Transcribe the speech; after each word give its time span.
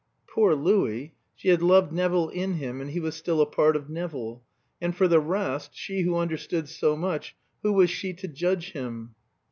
Poor 0.25 0.55
Louis! 0.55 1.13
she 1.35 1.49
had 1.49 1.61
loved 1.61 1.93
Nevill 1.93 2.29
in 2.29 2.53
him 2.55 2.81
and 2.81 2.89
he 2.89 2.99
was 2.99 3.15
still 3.15 3.39
a 3.39 3.45
part 3.45 3.75
of 3.75 3.87
Nevill. 3.87 4.41
And 4.81 4.95
for 4.95 5.07
the 5.07 5.19
rest, 5.19 5.75
she 5.75 6.01
who 6.01 6.17
understood 6.17 6.67
so 6.67 6.95
much, 6.97 7.35
who 7.61 7.71
was 7.71 7.91
she 7.91 8.11
to 8.13 8.27
judge 8.27 8.71
him? 8.71 9.13